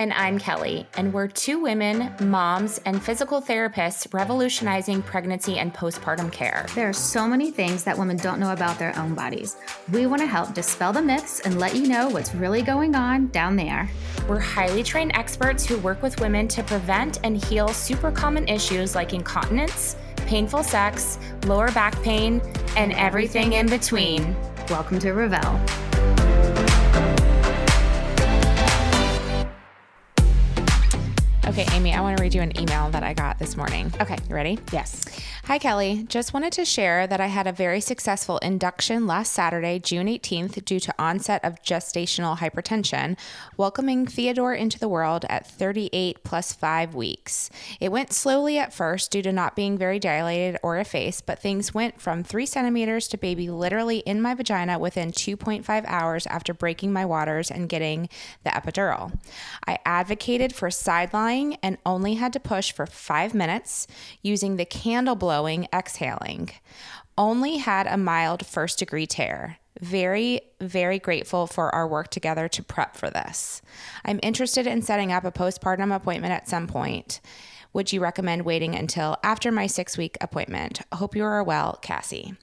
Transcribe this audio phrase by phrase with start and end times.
[0.00, 6.32] And I'm Kelly, and we're two women, moms, and physical therapists revolutionizing pregnancy and postpartum
[6.32, 6.64] care.
[6.74, 9.58] There are so many things that women don't know about their own bodies.
[9.92, 13.26] We want to help dispel the myths and let you know what's really going on
[13.26, 13.90] down there.
[14.26, 18.94] We're highly trained experts who work with women to prevent and heal super common issues
[18.94, 22.40] like incontinence, painful sex, lower back pain,
[22.74, 24.34] and everything in between.
[24.70, 25.89] Welcome to Revelle.
[31.50, 33.92] Okay, Amy, I want to read you an email that I got this morning.
[34.00, 34.16] Okay.
[34.28, 34.56] You ready?
[34.70, 35.04] Yes.
[35.50, 36.04] Hi, Kelly.
[36.08, 40.64] Just wanted to share that I had a very successful induction last Saturday, June 18th,
[40.64, 43.18] due to onset of gestational hypertension,
[43.56, 47.50] welcoming Theodore into the world at 38 plus five weeks.
[47.80, 51.74] It went slowly at first due to not being very dilated or effaced, but things
[51.74, 56.92] went from three centimeters to baby literally in my vagina within 2.5 hours after breaking
[56.92, 58.08] my waters and getting
[58.44, 59.18] the epidural.
[59.66, 63.88] I advocated for side lying and only had to push for five minutes
[64.22, 66.50] using the candle blowing, exhaling.
[67.16, 69.56] Only had a mild first degree tear.
[69.80, 73.62] Very, very grateful for our work together to prep for this.
[74.04, 77.20] I'm interested in setting up a postpartum appointment at some point.
[77.72, 80.80] Would you recommend waiting until after my six week appointment?
[80.92, 82.34] Hope you are well, Cassie.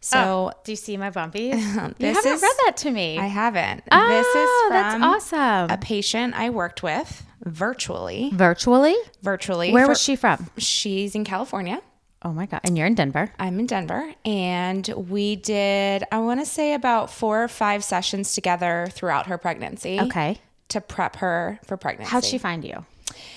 [0.00, 1.54] So, Oh, do you see my bumpies?
[1.98, 3.18] you haven't is- read that to me.
[3.18, 3.82] I haven't.
[3.90, 5.02] oh, this is that's
[5.34, 5.70] awesome.
[5.70, 8.30] a patient I worked with virtually.
[8.32, 8.94] Virtually?
[9.22, 9.72] Virtually.
[9.72, 10.48] Where for- was she from?
[10.58, 11.82] She's in California.
[12.22, 12.60] Oh my God.
[12.64, 13.32] And you're in Denver.
[13.38, 18.34] I'm in Denver, and we did, I want to say, about four or five sessions
[18.34, 20.00] together throughout her pregnancy.
[20.00, 20.38] Okay.
[20.70, 22.10] To prep her for pregnancy.
[22.10, 22.84] How'd she find you?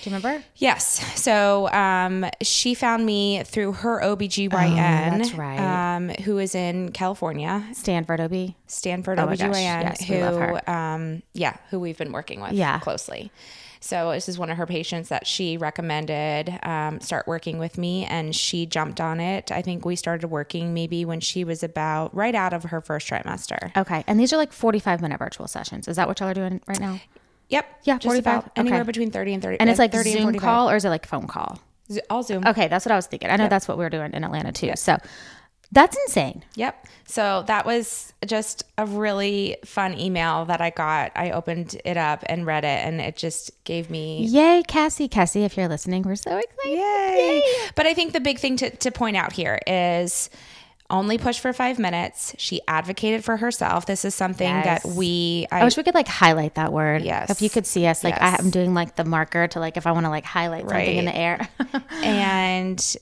[0.02, 0.44] Do you remember?
[0.56, 1.00] Yes.
[1.20, 5.94] So um, she found me through her OBGYN, Oh, that's right.
[5.96, 8.54] um, who is in California, Stanford OB.
[8.66, 10.70] Stanford Oh OBGYN, yes, who, we love her.
[10.70, 12.80] Um, yeah, who we've been working with Yeah.
[12.80, 13.30] closely.
[13.82, 18.04] So this is one of her patients that she recommended um, start working with me,
[18.04, 19.50] and she jumped on it.
[19.50, 23.08] I think we started working maybe when she was about right out of her first
[23.08, 23.76] trimester.
[23.76, 24.04] Okay.
[24.06, 25.88] And these are like 45 minute virtual sessions.
[25.88, 27.00] Is that what y'all are doing right now?
[27.48, 27.80] Yep.
[27.82, 28.20] Yeah, just 45.
[28.22, 28.86] about anywhere Okay.
[28.86, 29.58] between thirty and thirty.
[29.60, 30.40] And it's like 30 Zoom 45.
[30.42, 31.58] call or is it like phone call?
[32.08, 32.46] All Zoom.
[32.46, 33.28] Okay, that's what I was thinking.
[33.28, 34.72] I know that's what we were doing in Atlanta too.
[34.76, 34.96] So
[35.72, 36.44] that's insane.
[36.54, 36.86] Yep.
[37.06, 41.12] So that was just a really fun email that I got.
[41.16, 45.08] I opened it up and read it, and it just gave me Yay, Cassie.
[45.08, 46.78] Cassie, if you're listening, we're so excited.
[46.78, 47.42] Yay.
[47.74, 50.30] But I think the big thing to, to point out here is
[50.90, 52.34] only push for five minutes.
[52.38, 53.86] She advocated for herself.
[53.86, 54.82] This is something Yes.
[54.82, 57.02] that we, I wish we could like highlight that word.
[57.02, 57.30] Yes.
[57.30, 58.40] If you could see us, like Yes.
[58.40, 61.06] I'm doing like the marker to like if I want to like highlight something in
[61.06, 61.48] the air.
[62.02, 62.96] and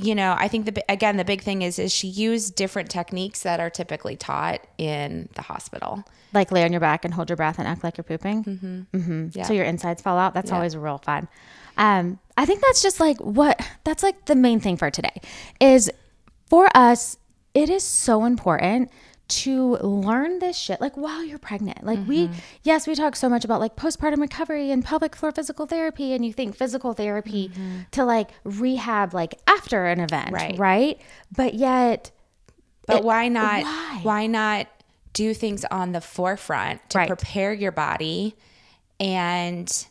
[0.00, 3.42] you know, I think the again the big thing is is she used different techniques
[3.42, 6.04] that are typically taught in the hospital.
[6.32, 8.44] like lay on your back and hold your breath and act like you're pooping.
[8.44, 8.96] Mm-hmm.
[8.96, 9.28] Mm-hmm.
[9.32, 9.42] Yeah.
[9.42, 10.34] So your insides fall out.
[10.34, 11.26] That's always real fun.
[11.76, 15.20] Um, I think that's just like what that's like the main thing for today
[15.60, 15.90] is
[16.48, 17.16] for us.
[17.54, 18.90] It is so important
[19.28, 21.84] to learn this shit like while you're pregnant.
[21.84, 22.38] Like we, mm-hmm.
[22.62, 26.24] yes, we talk so much about like postpartum recovery and pelvic floor physical therapy, and
[26.24, 27.80] you think physical therapy mm-hmm.
[27.92, 30.58] to like rehab like after an event, Right.
[30.58, 31.00] Right.
[31.34, 32.10] But yet,
[32.86, 34.00] But It- why not why?
[34.02, 34.66] why not
[35.12, 37.08] do things on the forefront to Right.
[37.08, 38.34] prepare your body
[38.98, 39.86] and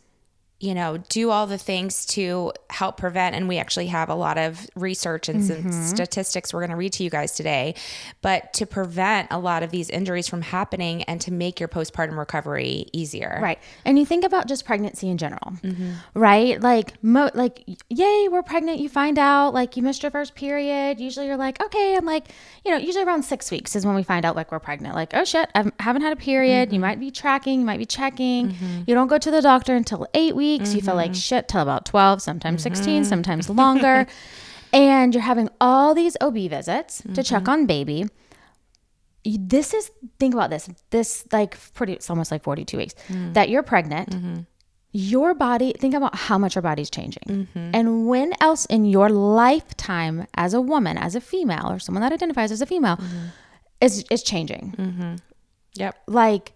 [0.60, 4.38] you know do all the things to help prevent and we actually have a lot
[4.38, 5.70] of research and Mm-hmm.
[5.70, 7.74] some statistics we're going to read to you guys today
[8.22, 12.18] but to prevent a lot of these injuries from happening and to make your postpartum
[12.18, 13.58] recovery easier Right.
[13.84, 15.92] And you think about just pregnancy in general, mm-hmm.
[16.14, 16.60] right?
[16.60, 18.80] Like, mo- like, yay, we're pregnant.
[18.80, 21.00] You find out, like, you missed your first period.
[21.00, 22.26] Usually you're like, okay, I'm like,
[22.64, 24.94] you know, usually around six weeks is when we find out, like, we're pregnant.
[24.94, 26.72] Like, oh shit, I haven't had a period.
[26.72, 26.80] You mm-hmm.
[26.82, 28.50] might be tracking, you might be checking.
[28.50, 28.82] Mm-hmm.
[28.86, 30.47] You don't go to the doctor until eight weeks.
[30.56, 31.18] You feel like mm-hmm.
[31.18, 33.08] shit till about 12, sometimes 16, mm-hmm.
[33.08, 34.06] sometimes longer.
[34.72, 37.50] and you're having all these OB visits to check mm-hmm.
[37.50, 38.06] on baby.
[39.24, 43.34] This is think about this this like pretty it's almost like 42 weeks mm.
[43.34, 44.14] that you're pregnant.
[44.92, 47.46] Your body think about how much your body's changing.
[47.54, 52.12] And when else in your lifetime as a woman as a female or someone that
[52.12, 52.98] identifies as a female
[53.80, 54.74] is is changing.
[54.78, 55.14] Mm-hmm.
[55.74, 55.96] yep.
[56.06, 56.52] Like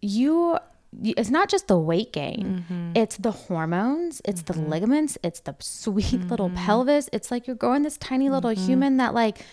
[0.00, 0.58] you-
[1.02, 2.64] it's not just the weight gain.
[2.68, 2.92] Mm-hmm.
[2.94, 4.70] It's the hormones it's the mm-hmm.
[4.70, 6.64] ligaments it's the sweet little mm-hmm.
[6.64, 7.08] pelvis.
[7.12, 9.44] It's like you're growing this tiny little human that like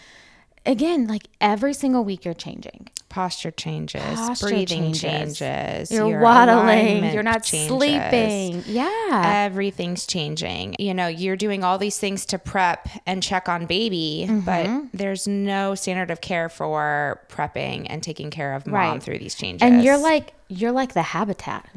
[0.66, 5.40] again like every single week you're changing posture changes, Posture breathing changes.
[5.40, 7.06] changes, You're your waddling.
[7.14, 7.70] You're not changes.
[7.70, 8.62] sleeping.
[8.68, 9.46] Yeah.
[9.46, 10.76] Everything's changing.
[10.80, 14.40] You know, you're doing all these things to prep and check on baby, Mm-hmm.
[14.42, 19.02] but there's no standard of care for prepping and taking care of mom Right.
[19.04, 19.62] through these changes.
[19.66, 21.68] and you're like you're like the habitat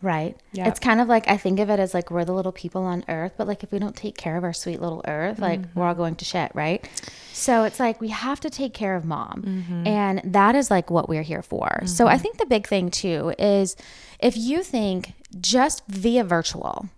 [0.00, 0.66] right Yep.
[0.68, 3.04] it's kind of like i think of it as like we're the little people on
[3.08, 5.86] earth but like if we don't take care of our sweet little earth like we're
[5.86, 6.88] all going to shit right
[7.36, 9.42] so it's like we have to take care of mom.
[9.46, 9.86] Mm-hmm.
[9.86, 11.82] And that is like what we're here for.
[11.84, 12.22] So i mm-hmm.
[12.22, 13.76] think the big thing too is
[14.20, 16.88] if you think just via virtual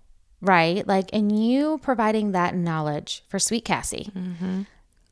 [0.40, 4.62] right like and you providing that knowledge for sweet cassie mm-hmm.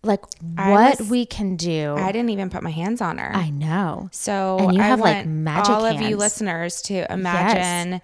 [0.05, 0.20] like
[0.55, 1.96] what was- we can do.
[1.96, 3.34] I didn't even put my hands on her.
[3.34, 4.08] I know.
[4.12, 8.00] So And you I have, like, want magic all of you listeners to imagine,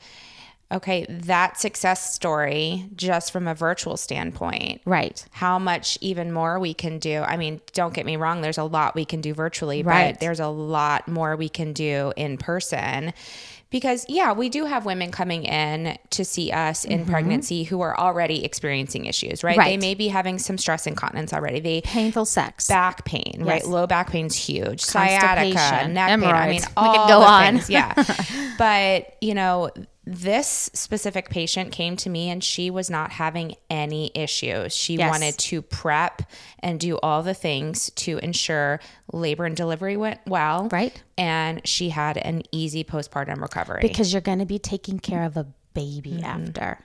[0.73, 4.81] okay, that success story just from a virtual standpoint.
[4.85, 7.21] right How much even more we can do.
[7.23, 10.13] I mean, don't get me wrong, there's a lot we can do virtually, Right.
[10.15, 13.13] but there's a lot more we can do in person.
[13.71, 17.99] Because, yeah, we do have women coming in to see us in pregnancy who are
[17.99, 19.57] already experiencing issues, right?
[19.57, 19.81] They Mm-hmm.
[19.81, 21.59] May be having some stress incontinence already.
[21.59, 23.67] They painful sex back pain, right?
[23.67, 24.83] Low back pain's huge.
[24.83, 25.99] Sciatica, neck pain.
[25.99, 26.21] I mean,
[26.61, 26.67] hemorrhoids.
[26.67, 27.55] We all could go the on.
[27.55, 27.95] things, yeah.
[28.59, 29.71] but you know,
[30.15, 34.75] this specific patient came to me and she was not having any issues.
[34.75, 35.11] She Yes.
[35.11, 36.23] wanted to prep
[36.61, 38.81] and do all the things to ensure
[39.13, 40.69] labor and delivery went well.
[40.71, 41.03] Right.
[41.17, 43.81] And she had an easy postpartum recovery.
[43.83, 46.25] because you're going to be taking care of a baby Mm-hmm.
[46.49, 46.79] after.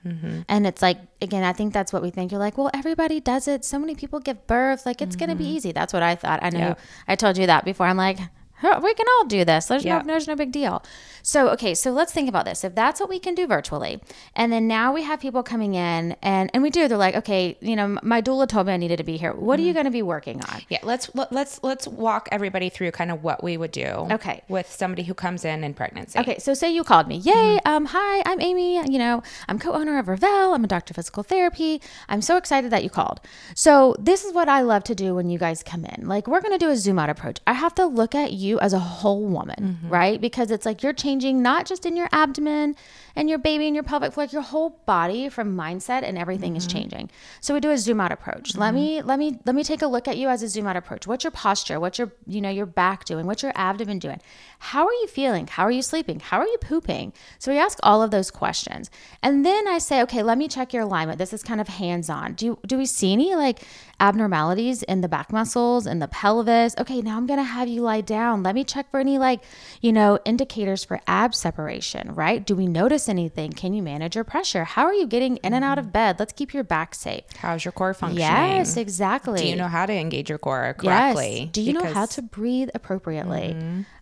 [0.47, 2.31] And it's like, again, I think that's what we think.
[2.31, 3.65] You're like, well, everybody does it.
[3.65, 4.85] So many people give birth.
[4.85, 5.73] Like, it's going to be easy.
[5.73, 6.39] That's what I thought.
[6.41, 6.67] I know Mm-hmm.
[6.69, 7.03] Yeah.
[7.09, 7.85] I told you that before.
[7.85, 8.27] I'm like, "Huh,
[8.61, 9.65] we can all do this.
[9.67, 9.99] There's Yeah.
[9.99, 10.83] no, there's no big deal.
[11.23, 11.75] So, okay.
[11.75, 12.63] So let's think about this.
[12.63, 14.01] If that's what we can do virtually,
[14.35, 17.57] and then now we have people coming in and, and we do, they're like, okay,
[17.59, 19.33] you know, my doula told me I needed to be here.
[19.33, 19.67] What are Mm-hmm.
[19.67, 20.61] you going to be working on?
[20.69, 23.85] yeah, let's let- let's let's walk everybody through kind of what we would do.
[24.11, 24.41] Okay.
[24.47, 26.17] With somebody who comes in in pregnancy.
[26.19, 27.17] Okay, so say you called me.
[27.17, 27.59] Yay!
[27.65, 28.77] Um, hi, I'm Amy.
[28.89, 30.55] You know, I'm co-owner of Revelle.
[30.55, 31.81] I'm a doctor of physical therapy.
[32.07, 33.19] I'm so excited that you called.
[33.53, 36.07] So this is what I love to do when you guys come in.
[36.07, 37.39] Like we're gonna do a zoom out approach.
[37.45, 39.89] I have to look at you as a whole woman, mm-hmm.
[39.89, 40.21] right?
[40.21, 42.75] Because it's like you're changing not just in your abdomen
[43.17, 46.55] and your baby and your pelvic floor, like your whole body from mindset and everything
[46.55, 46.77] is mm-hmm.
[46.77, 47.09] changing.
[47.41, 48.55] So we do a zoom out approach.
[48.55, 49.07] Let me mm-hmm.
[49.07, 51.07] let me let me take a look at you as a zoom out approach.
[51.07, 51.79] What's your posture?
[51.79, 53.25] What's your you know your back doing?
[53.25, 54.21] What's your abdomen doing?
[54.59, 55.47] How are you feeling?
[55.47, 56.19] How are you sleeping?
[56.19, 57.11] How are you pooping?
[57.39, 58.91] So we ask all of those questions.
[59.23, 61.17] And then I say, okay, let me check your alignment.
[61.17, 62.33] This is kind of hands-on.
[62.33, 63.63] Do do we see any like
[63.99, 66.75] abnormalities in the back muscles and the pelvis?
[66.77, 68.43] Okay, now I'm gonna have you lie down.
[68.43, 69.41] Let me check for any like,
[69.81, 72.45] you know, indicators for ab separation, right?
[72.45, 73.51] Do we notice anything?
[73.51, 74.63] Can you manage your pressure?
[74.63, 76.17] How are you getting in and out of bed?
[76.19, 77.23] Let's keep your back safe.
[77.37, 78.27] How's your core functioning?
[78.27, 79.41] Yes, exactly.
[79.41, 81.41] Do you know how to engage your core correctly?
[81.41, 81.49] Yes.
[81.51, 83.55] Do you know how to breathe appropriately?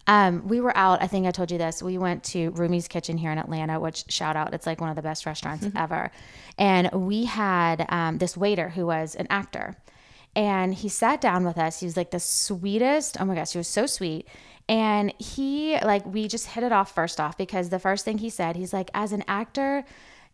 [0.07, 1.01] Um, we were out.
[1.01, 1.81] I think I told you this.
[1.81, 4.95] We went to Rumi's Kitchen here in Atlanta, which shout out, it's like one of
[4.95, 6.11] the best restaurants ever.
[6.57, 9.75] And we had um, this waiter who was an actor,
[10.35, 11.79] and he sat down with us.
[11.79, 13.19] He was like the sweetest.
[13.19, 14.27] Oh my gosh, he was so sweet.
[14.67, 18.29] And he like we just hit it off first off because the first thing he
[18.29, 19.85] said, he's like, as an actor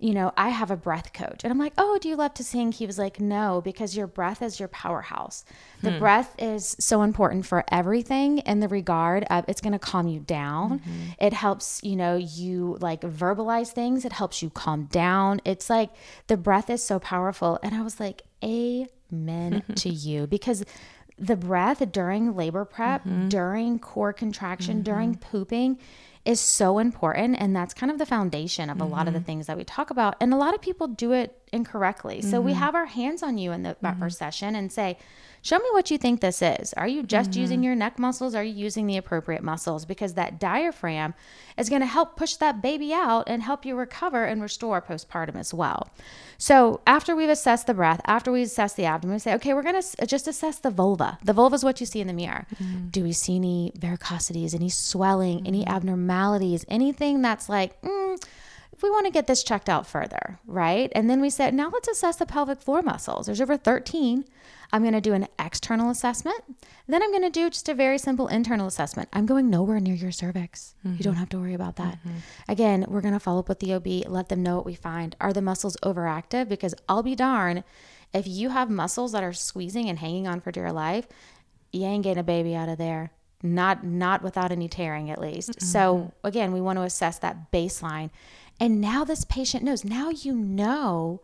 [0.02, 1.44] you know, I have a breath coach.
[1.44, 2.72] And I'm like, oh, do you love to sing?
[2.72, 5.46] He was like, no, because your breath is your powerhouse.
[5.84, 6.00] The hmm.
[6.00, 10.20] breath is so important for everything in the regard of it's going to calm you
[10.20, 10.80] down.
[10.80, 10.92] Mm-hmm.
[11.20, 14.04] It helps, you know, you like verbalize things.
[14.04, 15.40] It helps you calm down.
[15.46, 15.92] It's like
[16.26, 17.60] the breath is so powerful.
[17.62, 20.66] And I was like, amen to you because
[21.22, 23.30] the breath during labor prep, mm-hmm.
[23.30, 24.84] during core contraction, mm-hmm.
[24.84, 25.78] during pooping
[26.26, 27.38] is so important.
[27.40, 29.28] And that's kind of the foundation of a lot of the mm-hmm.
[29.28, 30.16] things that we talk about.
[30.20, 32.22] And a lot of people do it incorrectly.
[32.22, 32.62] So we mm-hmm.
[32.62, 34.02] have our hands on you in the, that mm-hmm.
[34.02, 34.98] first session and say,
[35.44, 36.72] Show me what you think this is.
[36.74, 37.42] Are you just mm-hmm.
[37.42, 38.36] using your neck muscles?
[38.36, 39.86] Are you using the appropriate muscles?
[39.86, 41.16] Because that diaphragm
[41.58, 45.36] is going to help push that baby out and help you recover and restore postpartum
[45.36, 45.90] as well.
[46.38, 49.64] So, after we've assessed the breath, after we assess the abdomen, we say, okay, we're
[49.64, 51.18] going to just assess the vulva.
[51.24, 52.46] The vulva is what you see in the mirror.
[52.92, 58.24] Do we see any varicosities, any swelling, any abnormalities, anything that's like, mm,
[58.82, 60.92] we want to get this checked out further, right?
[60.96, 63.26] And then we said, now let's assess the pelvic floor muscles.
[63.26, 64.26] There's over 13.
[64.74, 66.42] I'm going to do an external assessment.
[66.88, 69.10] Then I'm going to do just a very simple internal assessment.
[69.12, 70.76] I'm going nowhere near your cervix.
[70.84, 71.20] You don't mm-hmm.
[71.20, 72.00] have to worry about that.
[72.00, 72.18] Mm-hmm.
[72.48, 75.16] Again, we're going to follow up with the OB, let them know what we find.
[75.20, 76.48] Are the muscles overactive?
[76.48, 77.64] Because I'll be darn
[78.14, 81.08] if you have muscles that are squeezing and hanging on for dear life,
[81.72, 83.12] you ain't getting a baby out of there.
[83.44, 85.62] Not not without any tearing at least.
[85.62, 88.10] So again, we want to assess that baseline.
[88.60, 89.84] And now this patient knows.
[89.84, 91.22] Now you know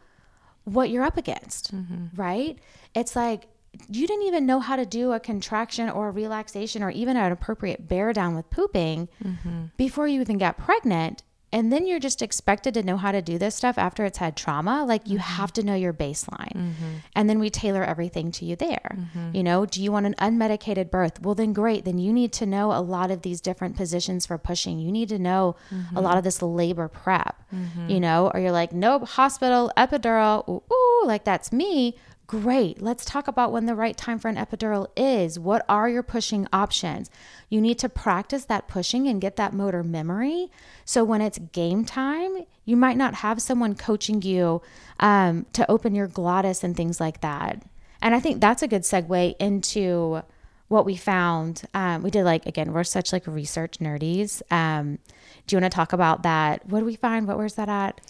[0.64, 2.20] what you're up against, mm-hmm.
[2.20, 2.58] right?
[2.96, 3.48] It's like
[3.90, 7.32] you didn't even know how to do a contraction or a relaxation or even an
[7.32, 9.66] appropriate bear down with pooping mm-hmm.
[9.78, 11.24] before you even got pregnant.
[11.58, 14.38] And then you're just expected to know how to do this stuff after it's had
[14.38, 14.86] trauma.
[14.86, 15.42] Like you mm-hmm.
[15.42, 16.54] have to know your baseline.
[16.54, 16.98] Mm-hmm.
[17.16, 18.96] And then we tailor everything to you there.
[18.96, 19.36] Mm-hmm.
[19.36, 21.20] You know, do you want an unmedicated birth?
[21.20, 21.84] Well, then great.
[21.84, 24.78] Then you need to know a lot of these different positions for pushing.
[24.78, 25.56] You need to know
[25.96, 27.42] a lot of this labor prep,
[27.88, 31.96] you know, or you're like, nope, hospital, epidural, ooh, ooh, like that's me.
[32.28, 32.82] Great.
[32.82, 35.40] Let's talk about when the right time for an epidural is.
[35.40, 37.10] What are your pushing options?
[37.50, 40.52] You need to practice that pushing and get that motor memory.
[40.84, 44.62] So when it's game time, you might not have someone coaching you
[45.00, 47.64] um, to open your glottis and things like that.
[48.02, 50.22] And I think that's a good segue into
[50.68, 51.62] what we found.
[51.74, 54.42] Um, we did like again, we're such like research nerdies.
[54.52, 55.00] Um,
[55.48, 56.66] do you want to talk about that?
[56.68, 57.26] What do we find?
[57.26, 58.02] What where's that at?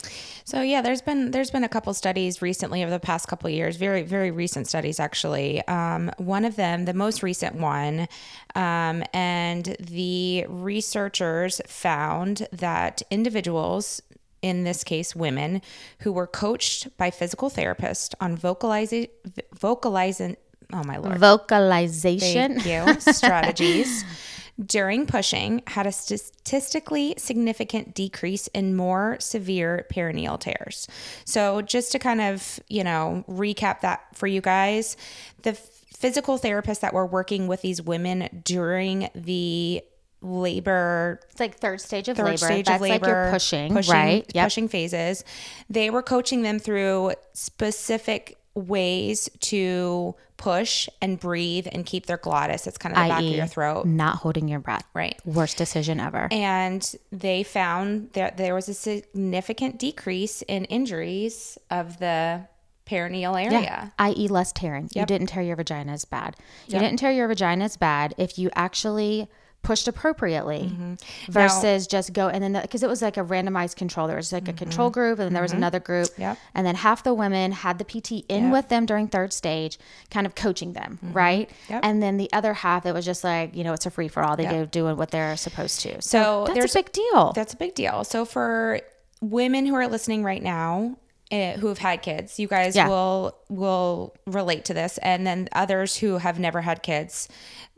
[0.44, 3.54] So yeah, there's been there's been a couple studies recently over the past couple of
[3.54, 5.66] years, very very recent studies actually.
[5.68, 8.08] Um, one of them, the most recent one,
[8.56, 14.02] um, and the researchers found that individuals.
[14.44, 15.64] In this case, women
[16.02, 19.08] who were coached by physical therapists on vocalizing,
[19.56, 20.38] vocalizing,
[20.72, 22.60] oh my lord, Vocalization.
[22.60, 23.14] Thank you.
[23.14, 24.06] Strategies
[24.64, 30.88] during pushing had a statistically significant decrease in more severe perineal tears.
[31.26, 34.98] So, just to kind of, you know, recap that for you guys,
[35.44, 39.84] the physical therapists that were working with these women during the
[40.22, 42.38] labor It's like third stage of third labor.
[42.38, 44.32] stage That's of labor, like you're pushing, pushing right?
[44.34, 44.46] Yep.
[44.46, 45.24] pushing phases.
[45.70, 52.68] They were coaching them through specific ways to push and breathe and keep their glottis.
[52.68, 54.86] It's kind of the back of your throat, Not holding your breath.
[54.94, 55.20] right?
[55.26, 56.28] Worst decision ever.
[56.32, 62.48] And they found that there was a significant decrease in injuries of the
[62.88, 63.92] perineal area.
[64.00, 64.28] i.e.
[64.30, 64.90] less tearing.
[64.94, 66.36] You didn't tear your vagina as bad.
[66.68, 69.28] You didn't tear your vagina as bad if you actually
[69.64, 71.32] pushed appropriately mm-hmm.
[71.32, 74.08] versus just go and then because it was like a randomized control.
[74.08, 74.58] There was like a mm-hmm.
[74.58, 75.58] control group and then there was mm-hmm.
[75.58, 76.10] another group.
[76.18, 76.38] Yep.
[76.54, 79.78] and then half the women had the pt in with them during third stage
[80.10, 81.50] kind of coaching them right?
[81.70, 81.82] Yep.
[81.84, 84.24] and then the other half it was just like you know it's a free for
[84.24, 84.36] all.
[84.36, 86.02] They go doing what they're supposed to.
[86.02, 87.34] So, So that's there's a big deal.
[87.34, 88.04] That's a big deal.
[88.04, 88.82] So for
[89.22, 90.98] women who are listening right now,
[91.30, 92.88] Eh, who have had kids, you guys Yeah.
[92.88, 97.28] will will relate to this, and then others who have never had kids.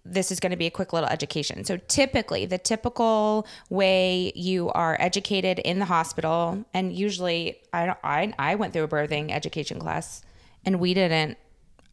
[0.05, 1.65] This is going to be a quick little education.
[1.65, 7.97] So, typically, the typical way you are educated in the hospital, and usually, I don't,
[8.03, 10.21] I I went through a birthing education class,
[10.63, 11.37] and we didn't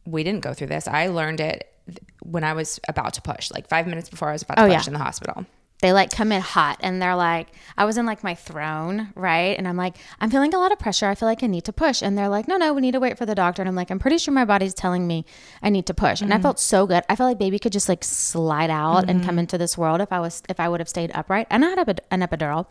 [0.05, 0.87] we didn't go through this.
[0.87, 1.73] I learned it
[2.21, 4.67] when I was about to push, like five minutes before I was about to Oh,
[4.67, 4.87] push yeah.
[4.87, 5.45] in the hospital.
[5.81, 9.57] They like come in hot and they're like i was in like my throne right?
[9.57, 11.07] And i'm like i'm feeling a lot of pressure.
[11.07, 12.01] I feel like i need to push.
[12.01, 13.61] And they're like no no we need to wait for the doctor.
[13.61, 15.25] And i'm like i'm pretty sure my body's telling me
[15.61, 16.21] i need to push.
[16.21, 16.43] And i mm-hmm.
[16.43, 17.03] felt so good.
[17.09, 19.39] I felt like baby could just like slide out and come mm-hmm.
[19.39, 21.47] into this world if i was if i would have stayed upright.
[21.49, 22.67] And i had epi- an epidural.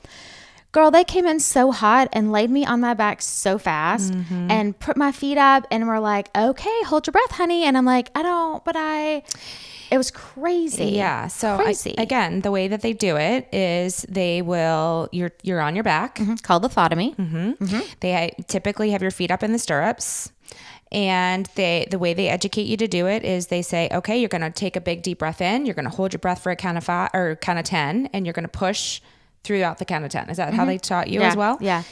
[0.72, 4.50] Girl, they came in so hot and laid me on my back so fast mm-hmm.
[4.50, 7.64] and put my feet up and were like, okay, hold your breath, honey.
[7.64, 9.22] And I'm like, I don't, but I,
[9.90, 10.86] it was crazy.
[10.86, 11.28] Yeah.
[11.28, 11.94] So I- Crazy.
[11.98, 16.18] again, the way that they do it is they will you're you're on your back.
[16.20, 17.14] It's called lithotomy.
[17.16, 17.64] Mm-hmm.
[17.64, 17.80] Mm-hmm.
[18.00, 20.32] They typically have your feet up in the stirrups.
[20.92, 24.28] And they the way they educate you to do it is they say, okay, you're
[24.28, 26.78] gonna take a big deep breath in, you're gonna hold your breath for a count
[26.78, 29.00] of five or count of ten, and you're gonna push
[29.42, 30.30] throughout the count of ten.
[30.30, 31.58] Is that how they taught you yeah, as well?
[31.60, 31.82] Yeah.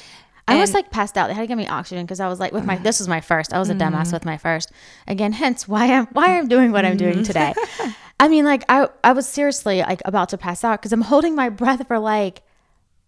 [0.46, 1.28] I was like passed out.
[1.28, 3.20] They had to give me oxygen because I was like with my this was my
[3.20, 3.52] first.
[3.52, 4.12] I was a dumbass mm-hmm.
[4.12, 4.70] with my first.
[5.06, 7.22] Again, hence why I'm why I'm doing what I'm doing mm-hmm.
[7.22, 7.54] today.
[8.20, 11.34] I mean, like I I was seriously like about to pass out because I'm holding
[11.34, 12.42] my breath for like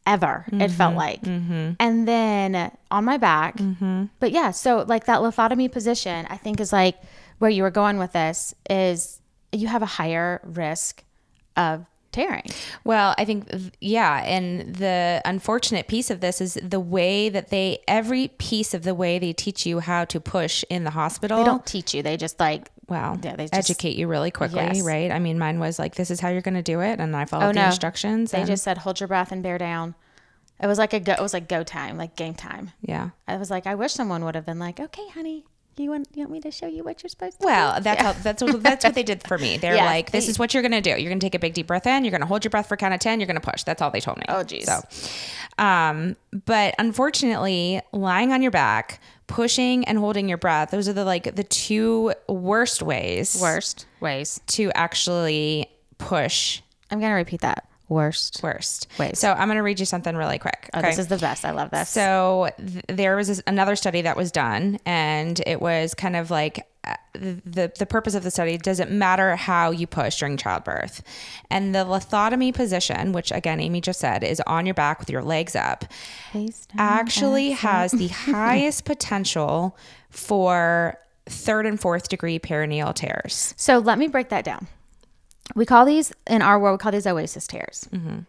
[0.07, 0.47] ever.
[0.53, 0.99] It felt mm-hmm.
[0.99, 3.61] like, and then on my back.
[4.21, 6.97] But yeah, so like that lithotomy position, I think is like
[7.39, 9.21] where you were going with this is
[9.53, 11.05] you have a higher risk
[11.57, 12.45] of tearing.
[12.85, 13.49] Well, I think
[13.81, 18.83] yeah, and the unfortunate piece of this is the way that they every piece of
[18.85, 21.39] the way they teach you how to push in the hospital.
[21.39, 22.03] They don't teach you.
[22.03, 24.81] They just like well, Yeah, they just- educate you really quickly, Yes.
[24.83, 25.11] right?
[25.11, 27.01] I mean, mine was like, this is how you're going to do it.
[27.01, 27.67] And I followed Oh, the no.
[27.67, 28.31] instructions.
[28.31, 29.97] They just said hold your breath and bear down.
[30.63, 31.13] It was like a go.
[31.13, 32.71] It was like go time, like game time.
[32.81, 33.11] yeah.
[33.27, 35.45] I was like, I wish someone would have been like, okay, honey,
[35.83, 37.83] you want you want me to show you what you're supposed to Well, do?
[37.85, 39.57] that's how, that's what, that's what they did for me.
[39.61, 40.91] They're Yeah, like, this they- is what you're going to do.
[40.91, 42.05] You're going to take a big deep breath in.
[42.05, 43.21] You're going to hold your breath for count of 10.
[43.21, 43.63] You're going to push.
[43.65, 44.25] That's all they told me.
[44.29, 44.65] Oh, geez.
[44.67, 44.81] So,
[45.63, 51.05] um, but unfortunately, lying on your back, pushing and holding your breath, those are the
[51.05, 54.41] like the two worst ways worst ways.
[54.47, 55.67] to actually
[55.99, 57.69] push I'm gonna repeat that.
[57.89, 58.41] Worst.
[58.43, 59.19] worst Ways.
[59.19, 60.71] So I'm going to read you something really quick.
[60.75, 61.45] Oh, this is the best.
[61.45, 61.89] I love this.
[61.89, 66.31] So th- there was this, another study that was done, and it was kind of
[66.31, 71.03] like uh, the the purpose of the study doesn't matter how you push during childbirth,
[71.49, 75.23] and the lithotomy position, which again Amy just said, is on your back with your
[75.23, 75.85] legs up,
[76.79, 79.77] actually has the highest potential
[80.11, 83.55] for third and fourth degree perineal tears.
[83.57, 84.67] So let me break that down.
[85.55, 87.89] We call these in our world, we call these oasis tears.
[87.93, 88.21] Mm-hmm.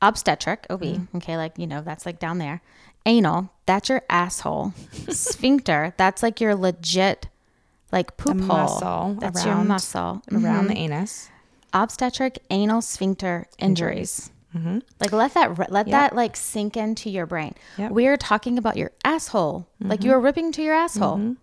[0.00, 1.16] Obstetric, OB, mm-hmm.
[1.16, 2.60] okay, like, you know, that's like down there.
[3.06, 4.74] Anal, that's your asshole.
[5.08, 7.28] Sphincter, that's like your legit,
[7.90, 8.46] like poop hole.
[8.46, 10.22] muscle That's your around- muscle.
[10.30, 10.66] Around mm-hmm.
[10.68, 11.30] the anus.
[11.72, 14.30] Obstetric, anal, sphincter injuries.
[14.98, 17.54] Like let that let that like sink into your brain.
[17.76, 17.92] Yep.
[17.92, 19.68] We are talking about your asshole.
[19.80, 21.36] Like you are ripping to your asshole.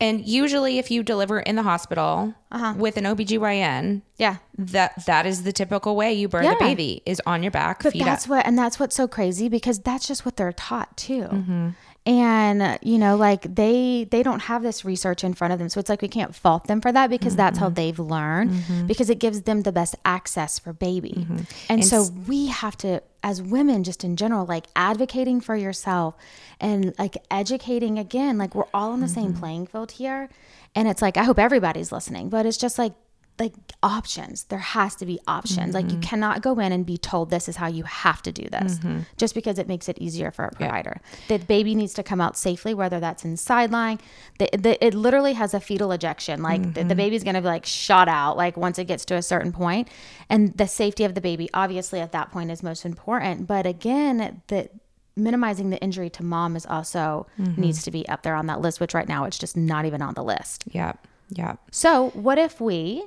[0.00, 2.74] And usually if you deliver in the hospital uh-huh.
[2.76, 4.36] with an OBGYN, Yeah.
[4.58, 6.54] that that is the typical way you birth Yeah.
[6.54, 8.30] a baby is on your back, But that's up.
[8.30, 11.22] what, and that's what's so crazy because that's just what they're taught too.
[11.22, 11.68] Mm-hmm.
[12.06, 15.80] And you know, like they they don't have this research in front of them, so
[15.80, 17.74] it's like we can't fault them for that because that's how mm-hmm.
[17.74, 18.86] they've learned mm-hmm.
[18.86, 21.14] because it gives them the best access for baby.
[21.18, 21.38] Mm-hmm.
[21.68, 26.14] And, so we have to, as women, just in general, like advocating for yourself
[26.60, 28.38] and like educating again.
[28.38, 30.28] Like we're all on the same playing field here,
[30.76, 32.92] and it's like I hope everybody's listening, but it's just like
[33.38, 33.52] like
[33.82, 34.44] options.
[34.44, 35.74] There has to be options.
[35.74, 36.00] Like you mm-hmm.
[36.00, 39.00] cannot go in and be told this is how you have to do this mm-hmm.
[39.16, 41.00] just because it makes it easier for a provider.
[41.28, 44.00] The baby needs to come out safely, whether that's in side lying.
[44.38, 46.42] The, the, it literally has a fetal ejection.
[46.42, 46.96] Like the, the mm-hmm.
[46.96, 49.88] baby's going to be like shot out like once it gets to a certain point.
[50.30, 53.46] And the safety of the baby, obviously, at that point is most important.
[53.46, 54.70] But again, the
[55.16, 58.80] minimizing the injury to mom is also needs to be up there on that list,
[58.80, 60.64] which right now it's just not even on the list.
[60.72, 61.06] Yep.
[61.30, 61.58] Yep.
[61.72, 63.04] So, what if we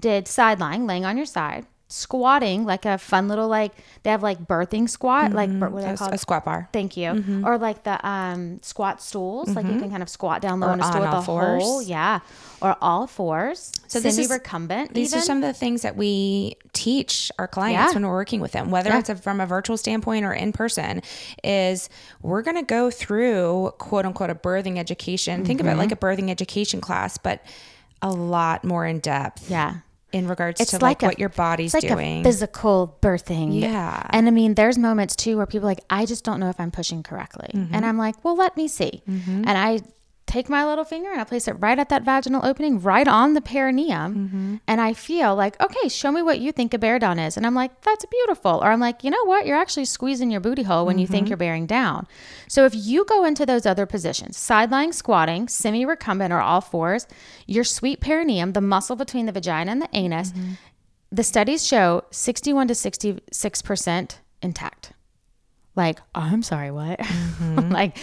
[0.00, 3.72] did side lying, laying on your side, squatting like a fun little like
[4.02, 5.60] they have like birthing squat, like mm-hmm.
[5.60, 6.12] what are they called?
[6.12, 6.68] a squat bar.
[6.72, 7.10] Thank you.
[7.10, 7.46] Mm-hmm.
[7.46, 9.80] Or like the um, squat stools, like you mm-hmm.
[9.82, 11.62] can kind of squat down low Or on a stool with all a fours.
[11.62, 12.20] hole, yeah,
[12.60, 13.70] or all fours.
[13.86, 14.94] So So this is- recumbent.
[14.94, 15.20] These even.
[15.20, 17.94] are some of the things that we teach our clients Yeah.
[17.94, 18.98] when we're working with them, whether Yeah.
[18.98, 21.02] it's a, from a virtual standpoint or in person,
[21.44, 21.88] is
[22.20, 25.44] we're going to go through quote unquote a birthing education.
[25.44, 27.44] Think of it like a birthing education class, but
[28.02, 29.48] a lot more in depth.
[29.48, 29.76] yeah.
[30.16, 32.20] In regards It's to like like, a- what your body's like doing.
[32.20, 33.60] a physical birthing.
[33.60, 34.02] Yeah.
[34.10, 36.58] And I mean, there's moments too where people are like, I just don't know if
[36.58, 37.50] I'm pushing correctly.
[37.54, 37.74] Mm-hmm.
[37.74, 39.02] And I'm like, well, let me see.
[39.06, 39.80] And I
[40.36, 43.32] take my little finger and I place it right at that vaginal opening, right on
[43.34, 44.10] the perineum.
[44.14, 44.54] Mm-hmm.
[44.70, 47.36] And I feel like, okay, show me what you think a bear down is.
[47.36, 48.54] And I'm like, that's beautiful.
[48.62, 49.46] Or I'm like, you know what?
[49.46, 51.12] You're actually squeezing your booty hole when you Mm-hmm.
[51.14, 52.06] think you're bearing down.
[52.48, 56.60] So if you go into those other positions, side lying squatting, semi recumbent, or all
[56.60, 57.06] fours,
[57.46, 60.52] your sweet perineum, the muscle between the vagina and the anus, Mm-hmm.
[61.12, 64.92] the studies show 61 to 66% intact.
[65.74, 66.98] Like, oh, I'm sorry, what?
[67.80, 67.96] like,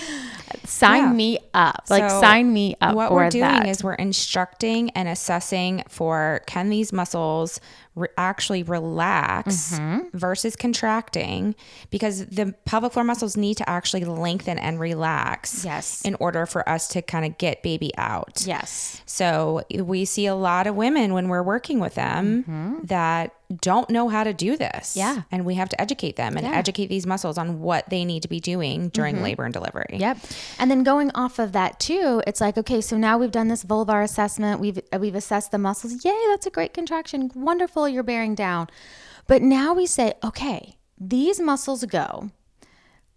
[0.66, 1.04] sign.
[1.04, 1.14] Yeah.
[1.14, 1.84] me up.
[1.90, 3.68] Like, So sign me up what we're doing that.
[3.68, 7.60] is we're instructing and assessing for can these muscles
[7.96, 10.16] re- actually relax Mm-hmm.
[10.18, 11.56] versus contracting
[11.92, 16.02] because the pelvic floor muscles need to actually lengthen and relax Yes.
[16.04, 19.02] in order for us to kind of get baby out yes.
[19.06, 24.10] so we see a lot of women when we're working with them that don't know
[24.10, 25.00] how to do this Mm-hmm.
[25.00, 25.22] Yeah.
[25.32, 26.50] and we have to educate them and Yeah.
[26.52, 26.60] Mm-hmm.
[26.60, 30.18] educate these muscles on what they need to be doing during labor and delivery Yep.
[30.60, 33.64] And then going off of that too, it's like, okay, so now we've done this
[33.64, 34.60] vulvar assessment.
[34.60, 36.04] We've uh, we've assessed the muscles.
[36.06, 37.30] Yay, that's a great contraction.
[37.36, 38.68] Wonderful, you're bearing down.
[39.28, 42.32] But now we say, okay, these muscles go.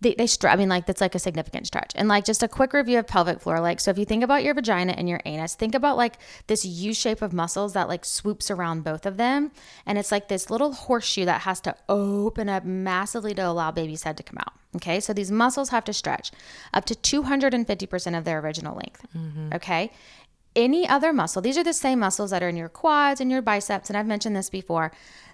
[0.00, 0.52] They, they stretch.
[0.52, 1.92] I mean, like that's like a significant stretch.
[1.94, 3.61] And like just a quick review of pelvic floor.
[3.61, 6.66] Like, so if you think about your vagina and your anus, think about like this
[6.66, 9.52] U shape of muscles that like swoops around both of them.
[9.87, 14.02] And it's like this little horseshoe that has to open up massively to allow baby's
[14.02, 14.52] head to come out.
[14.76, 15.00] Okay.
[15.00, 16.31] So these muscles have to stretch
[16.74, 19.07] up to 250% of their original length.
[19.16, 19.55] Mm-hmm.
[19.55, 19.92] Okay.
[20.57, 23.42] Any other muscle, these are the same muscles that are in your quads and your
[23.42, 23.88] biceps.
[23.90, 24.90] And I've mentioned this before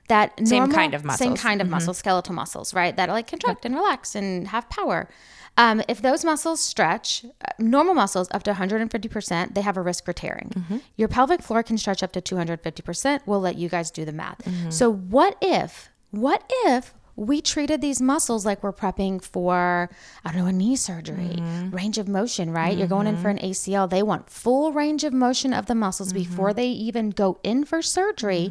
[0.09, 1.27] that Same normal- kind of muscle.
[1.27, 2.95] Same kind of muscles, skeletal muscles, right?
[2.97, 5.09] That like contract and relax and have power.
[5.57, 10.05] Um, if those muscles stretch, uh, normal muscles up to 150%, they have a risk
[10.05, 10.81] for tearing.
[10.97, 13.21] Your pelvic floor can stretch up to 250%.
[13.27, 14.41] We'll let you guys do the math.
[14.73, 19.91] So, what if, what if we treated these muscles like we're prepping for,
[20.25, 21.71] I don't know, a knee surgery, mm-hmm.
[21.71, 22.77] range of motion, right?
[22.77, 23.51] You're going in for an mm-hmm.
[23.51, 23.89] ACL.
[23.89, 26.31] They want full range of motion of the muscles mm-hmm.
[26.31, 28.51] before they even go in for surgery.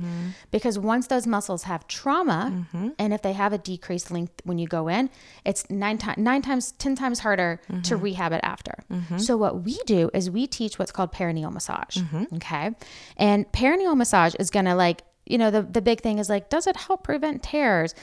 [0.52, 2.66] Because once those muscles have trauma,
[3.00, 5.10] and if they have a decreased length when you go in,
[5.44, 8.76] it's nine, ti- nine times, 10 times harder to rehab it after.
[9.18, 11.98] So, what we do is we teach what's called perineal massage.
[12.36, 12.72] Okay.
[13.18, 16.50] And perineal massage is going to like, you know, the, the big thing is like,
[16.50, 17.96] does it help prevent tears?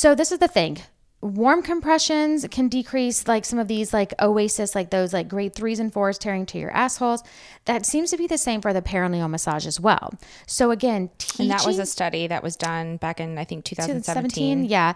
[0.00, 0.78] So this is the thing.
[1.20, 5.78] warm compressions can decrease like some of these like oasis like those like grade threes
[5.78, 7.22] and fours tearing to your assholes.
[7.66, 10.14] That seems to be the same for the perineal massage as well.
[10.46, 13.66] So again teaching, And that was a study that was done back in I think
[13.66, 14.62] 2017.
[14.62, 14.94] 2017 yeah.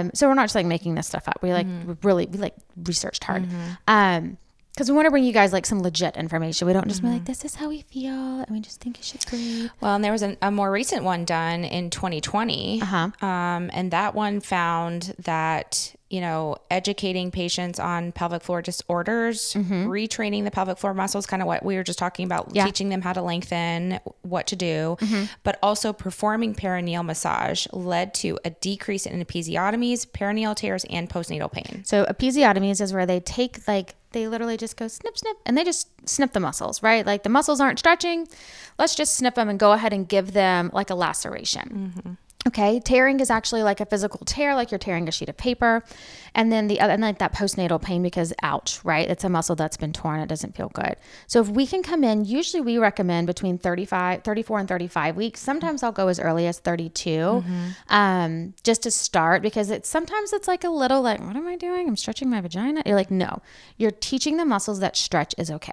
[0.00, 1.42] Um so we're not just like making this stuff up.
[1.42, 1.66] We like
[2.02, 3.46] really we like researched hard.
[3.86, 4.38] Um
[4.74, 7.08] because we want to bring you guys like some legit information we don't just be
[7.08, 10.04] like this is how we feel and we just think you should breathe Well, and
[10.04, 12.82] there was an, a more recent one done in 2020.
[12.82, 13.26] Uh-huh.
[13.26, 20.44] Um, and that one found that, you know, educating patients on pelvic floor disorders, retraining
[20.44, 22.56] the pelvic floor muscles, kind of what we were just talking about, Mm-hmm.
[22.56, 22.62] Yeah.
[22.62, 22.68] Mm-hmm.
[22.68, 24.96] teaching them how to lengthen, what to do,
[25.42, 31.50] but also performing perineal massage led to a decrease in episiotomies, perineal tears, and postnatal
[31.50, 31.82] pain.
[31.86, 35.64] So episiotomies is where they take like they literally just go snip snip and they
[35.64, 37.06] just snip the muscles, right?
[37.06, 38.28] Like the muscles aren't stretching.
[38.78, 42.18] Let's just snip them and go ahead and give them like a laceration.
[42.48, 45.84] Okay, tearing is actually like a physical tear, like you're tearing a sheet of paper.
[46.34, 49.08] And then the other, and like that postnatal pain because ouch, right?
[49.08, 50.18] It's a muscle that's been torn.
[50.18, 50.96] It doesn't feel good.
[51.26, 55.40] So if we can come in, usually we recommend between 35, 34 and 35 weeks.
[55.40, 57.44] Sometimes I'll go as early as 32
[57.90, 61.56] um, just to start because it's sometimes it's like a little like, what am I
[61.56, 61.86] doing?
[61.86, 62.82] I'm stretching my vagina.
[62.86, 63.40] You're like, no,
[63.76, 65.72] you're teaching the muscles that stretch is okay.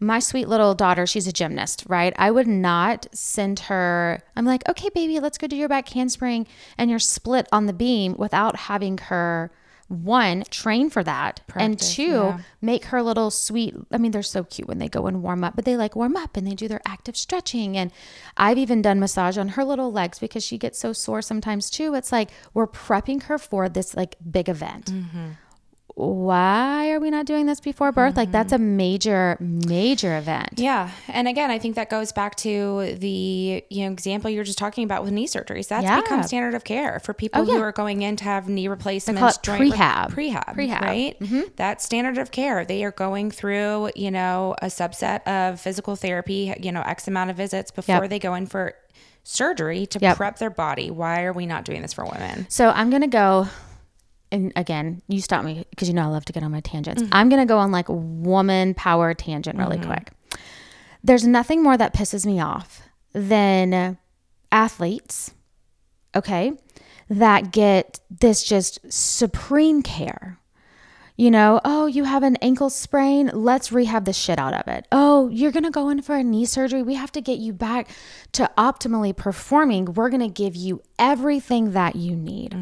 [0.00, 2.12] My sweet little daughter, she's a gymnast, right?
[2.18, 6.46] I would not send her, I'm like, okay, baby, let's go do your back handspring
[6.78, 9.50] and you're split on the beam without having her
[9.88, 12.40] one train for that and two yeah.
[12.60, 15.54] make her little sweet i mean they're so cute when they go and warm up
[15.54, 17.76] but they like warm up and they do their active stretching.
[17.76, 17.92] And
[18.36, 21.94] i've even done massage on her little legs because she gets so sore sometimes too.
[21.94, 25.28] It's like we're prepping her for this like big event mm-hmm.
[25.96, 30.90] Why are we not doing this before birth like that's a major major event Yeah.
[31.08, 34.58] And again, I think that goes back to the you know example you were just
[34.58, 35.68] talking about with knee surgeries.
[35.68, 36.02] That's Yeah.
[36.02, 39.38] become standard of care for people Oh, who are going in to have knee replacements,
[39.38, 40.10] joint re- prehab.
[40.12, 41.16] prehab, Prehab.
[41.18, 41.34] Mm-hmm.
[41.40, 41.56] right?
[41.56, 42.64] That's standard of care.
[42.66, 47.30] They are going through, you know, a subset of physical therapy, you know, X amount
[47.30, 48.10] of visits before Yep.
[48.10, 48.74] they go in for
[49.24, 50.16] surgery to Yep.
[50.18, 50.90] prep their body.
[50.90, 52.46] Why are we not doing this for women?
[52.50, 53.48] So I'm gonna go,
[54.32, 57.02] and again, you stop me because you know I love to get on my tangents.
[57.02, 57.14] Mm-hmm.
[57.14, 60.10] I'm gonna go on like woman power tangent really quick.
[61.02, 63.96] There's nothing more that pisses me off than
[64.50, 65.32] athletes,
[66.14, 66.52] okay,
[67.08, 70.38] that get this just supreme care.
[71.18, 73.30] You know, oh, you have an ankle sprain.
[73.32, 74.86] Let's rehab the shit out of it.
[74.92, 76.82] Oh, you're going to go in for a knee surgery.
[76.82, 77.88] We have to get you back
[78.32, 79.94] to optimally performing.
[79.94, 82.54] We're going to give you everything that you need.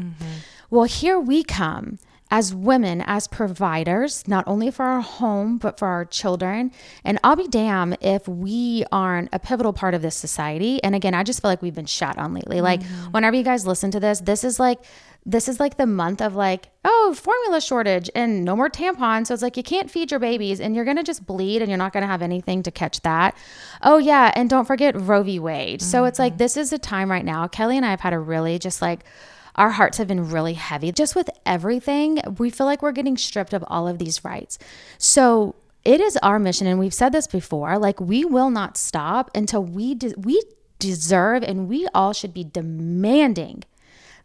[0.69, 1.99] Well, here we come
[2.31, 6.71] as women, as providers, not only for our home, but for our children.
[7.03, 10.83] And I'll be damn if we aren't a pivotal part of this society.
[10.83, 12.61] And again, I just feel like we've been shot on lately.
[12.61, 13.11] Like, mm-hmm.
[13.11, 14.79] whenever you guys listen to this, this is like,
[15.23, 19.27] this is like the month of like, oh, formula shortage and no more tampons.
[19.27, 21.69] So it's like you can't feed your babies and you're going to just bleed and
[21.69, 23.37] you're not going to have anything to catch that.
[23.83, 24.31] Oh, yeah.
[24.35, 25.39] And don't forget Roe v.
[25.39, 25.81] Wade.
[25.81, 26.39] So it's like, mm-hmm.
[26.39, 27.47] this is a time right now.
[27.47, 29.05] Kelly and I have had a really just like,
[29.55, 30.91] our hearts have been really heavy.
[30.91, 34.57] Just with everything, we feel like we're getting stripped of all of these rights.
[34.97, 39.31] So it is our mission, and we've said this before like, we will not stop
[39.35, 40.41] until we, de- we
[40.79, 43.63] deserve and we all should be demanding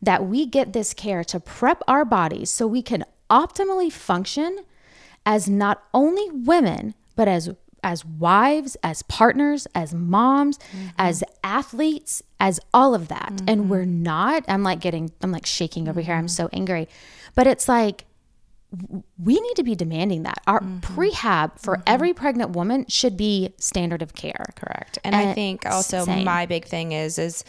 [0.02, 4.58] that we get this care to prep our bodies so we can optimally function
[5.26, 7.50] as not only women, but as
[7.82, 10.88] as wives, as partners, as moms, mm-hmm.
[10.98, 13.30] as athletes, as all of that.
[13.46, 13.68] And mm-hmm.
[13.68, 14.44] we're not.
[14.48, 16.14] I'm like getting I'm like shaking over here.
[16.14, 16.28] I'm mm-hmm.
[16.28, 16.88] so angry.
[17.34, 18.06] But it's like
[19.18, 20.40] we need to be demanding that.
[20.46, 21.00] Our mm-hmm.
[21.00, 24.46] prehab for every pregnant woman should be standard of care.
[24.54, 24.98] Correct.
[25.04, 26.24] And I think also same.
[26.24, 27.44] my big thing is is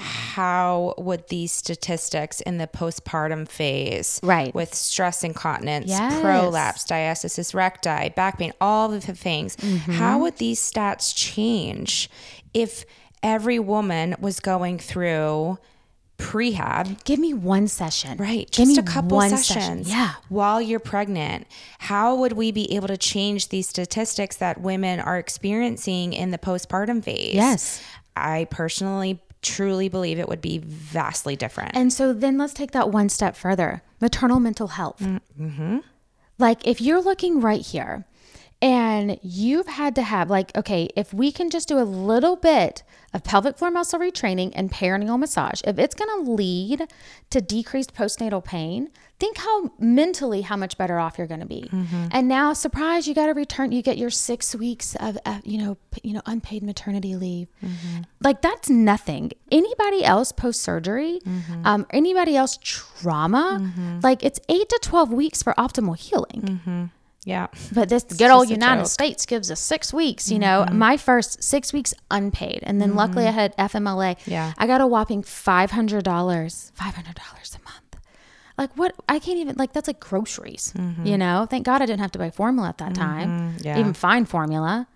[0.00, 4.54] how would these statistics in the postpartum phase, Right.
[4.54, 6.20] with stress incontinence, Yes.
[6.20, 9.92] prolapse, diastasis recti, back pain, all of the things, Mm-hmm.
[9.92, 12.08] how would these stats change
[12.54, 12.86] if
[13.22, 15.58] every woman was going through
[16.18, 18.18] prehab Give me one session.
[18.18, 18.50] Right.
[18.50, 19.46] Give Just me a couple sessions.
[19.46, 19.82] session.
[19.86, 20.14] Yeah.
[20.28, 21.46] While you're pregnant.
[21.78, 26.38] How would we be able to change these statistics that women are experiencing in the
[26.38, 27.34] postpartum phase?
[27.34, 27.82] Yes.
[28.16, 31.70] I personally truly believe it would be vastly different.
[31.74, 35.00] And so then let's take that one step further maternal mental health.
[35.00, 35.78] Mm-hmm.
[36.38, 38.04] Like, if you're looking right here,
[38.62, 42.82] And you've had to have, like, okay, if we can just do a little bit
[43.14, 46.86] of pelvic floor muscle retraining and perineal massage, if it's going to lead
[47.30, 51.70] to decreased postnatal pain, think how mentally how much better off you're going to be.
[51.72, 52.08] Mm-hmm.
[52.10, 53.72] And now, surprise, you got to return.
[53.72, 57.48] You get your six weeks of, uh, you know, p- you know, unpaid maternity leave.
[57.64, 58.02] Mm-hmm.
[58.20, 59.32] Like that's nothing.
[59.50, 61.66] Anybody else post surgery, mm-hmm.
[61.66, 64.00] um, anybody else trauma, mm-hmm.
[64.02, 66.90] like it's eight to twelve weeks for optimal healing.
[67.24, 67.48] Yeah.
[67.72, 70.30] But this it's good old United States gives us six weeks.
[70.30, 70.78] You know, mm-hmm.
[70.78, 72.60] my first six weeks unpaid.
[72.62, 72.98] And then mm-hmm.
[72.98, 74.16] luckily I had FMLA.
[74.26, 74.54] Yeah.
[74.56, 75.68] I got a whopping $500,
[76.02, 77.96] $500 a month.
[78.56, 78.94] Like what?
[79.08, 81.06] I can't even, like, that's like groceries, mm-hmm.
[81.06, 81.46] you know?
[81.48, 83.28] Thank God I didn't have to buy formula at that time.
[83.28, 83.66] Mm-hmm.
[83.66, 83.78] Yeah.
[83.78, 84.86] Even fine formula.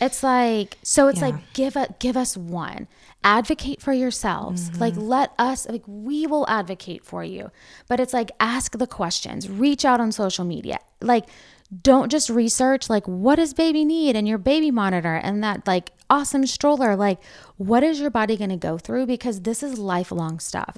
[0.00, 1.26] It's like, so it's yeah.
[1.26, 2.86] like, give a, give us one
[3.26, 4.70] advocate for yourselves.
[4.70, 4.80] Mm-hmm.
[4.80, 7.50] Like, let us, like, we will advocate for you.
[7.88, 10.78] But it's like, ask the questions, reach out on social media.
[11.02, 11.26] Like,
[11.82, 15.90] don't just research, like, what does baby need and your baby monitor and that, like,
[16.08, 16.94] awesome stroller.
[16.94, 17.18] Like,
[17.58, 19.06] what is your body going to go through?
[19.06, 20.76] Because this is lifelong stuff.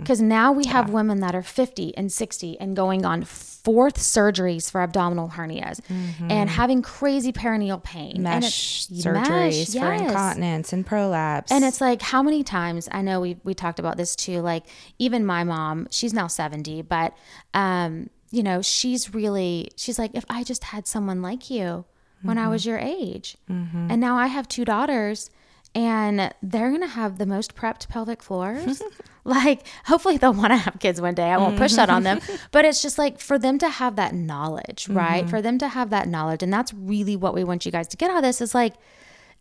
[0.00, 0.28] Because mm-hmm.
[0.28, 4.80] now we have women that are 50 and 60 and going on fourth surgeries for
[4.80, 6.30] abdominal hernias mm-hmm.
[6.30, 8.22] and having crazy perineal pain.
[8.22, 9.78] Mesh surgeries mesh, yes.
[9.78, 11.52] for incontinence and prolapse.
[11.52, 14.64] And it's like, how many times, I know we, we talked about this too, like,
[14.98, 17.16] even my mom, she's now 70, but,
[17.54, 21.84] um, you know, she's really, she's like, if I just had someone like you,
[22.22, 22.46] when mm-hmm.
[22.46, 23.36] I was your age.
[23.50, 23.90] Mm-hmm.
[23.90, 25.30] And now I have two daughters
[25.76, 28.82] and they're to have the most prepped pelvic floors.
[29.24, 31.30] like, hopefully they'll want to have kids one day.
[31.30, 32.18] I won't push that on them.
[32.20, 32.36] Mm-hmm.
[32.50, 35.20] But it's just like for them to have that knowledge, right?
[35.20, 35.28] Mm-hmm.
[35.28, 36.42] For them to have that knowledge.
[36.42, 38.72] And that's really what we want you guys to get out of this is like,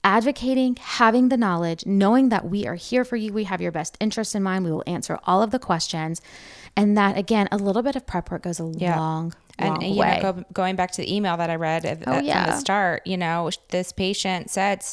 [0.04, 3.98] advocating, having the knowledge, knowing that we are here for you, we have your best
[4.00, 6.22] interest in mind, we will answer all of the questions.
[6.76, 9.00] And that, again, a little bit of prep work goes a yeah.
[9.00, 10.20] long, and you way.
[10.22, 12.44] know, go, going back to the email that I read at, oh, yeah.
[12.44, 14.84] from the start, you know, this patient said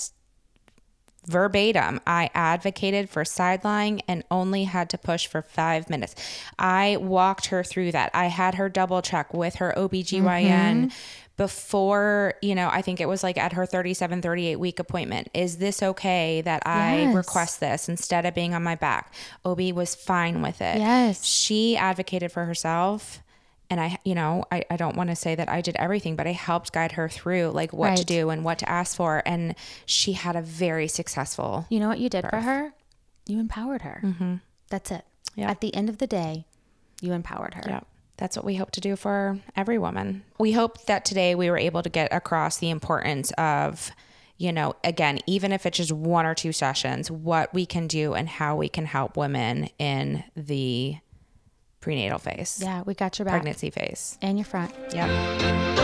[1.26, 6.14] verbatim, I advocated for sidelining and only had to push for five minutes.
[6.58, 8.10] I walked her through that.
[8.14, 10.22] I had her double check with her OBGYN.
[10.22, 10.88] Mm-hmm
[11.38, 15.28] before, you know, I think it was like at her 37, 38 week appointment.
[15.34, 17.14] Is this okay that I yes.
[17.14, 19.12] request this instead of being on my back?
[19.44, 20.78] OB was fine with it.
[20.78, 21.24] Yes.
[21.24, 23.22] She advocated for herself
[23.70, 26.26] and I, you know, I, I don't want to say that I did everything, but
[26.26, 27.96] I helped guide her through like what right.
[27.96, 29.22] to do and what to ask for.
[29.24, 29.54] And
[29.86, 31.66] she had a very successful.
[31.70, 32.32] You know what you did birth.
[32.32, 32.74] for her?
[33.26, 34.00] You empowered her.
[34.04, 34.36] Mm-hmm.
[34.68, 35.04] That's it.
[35.36, 35.50] Yeah.
[35.50, 36.44] At the end of the day,
[37.00, 37.62] you empowered her.
[37.66, 37.80] Yeah.
[38.16, 40.22] That's what we hope to do for every woman.
[40.38, 43.90] We hope that today we were able to get across the importance of,
[44.36, 48.14] you know, again, even if it's just one or two sessions, what we can do
[48.14, 50.98] and how we can help women in the
[51.82, 52.60] prenatal phase.
[52.62, 53.34] Yeah, we got your back.
[53.34, 54.16] Pregnancy phase.
[54.22, 54.72] And your front.
[54.94, 55.81] Yeah.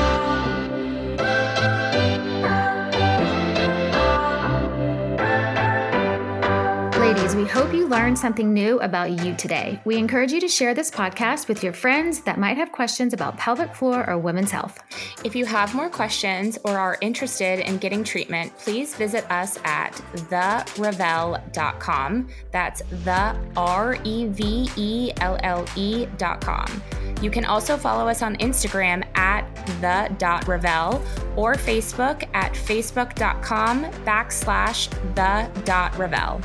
[7.08, 9.80] Ladies, we hope you learned something new about you today.
[9.86, 13.38] We encourage you to share this podcast with your friends that might have questions about
[13.38, 14.78] pelvic floor or women's health.
[15.24, 19.92] If you have more questions or are interested in getting treatment, please visit us at
[20.28, 22.28] therevelle.com.
[22.50, 26.82] That's the R E V E L L E.com.
[27.22, 29.48] You can also follow us on Instagram at
[29.80, 31.02] the.revelle
[31.38, 36.44] or Facebook at facebook.com backslash the.revelle.